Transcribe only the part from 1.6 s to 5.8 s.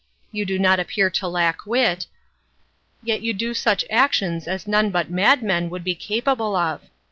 wit, yet you do such actions as none but madmen